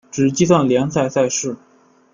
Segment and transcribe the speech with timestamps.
[0.09, 1.55] 只计算联赛赛事。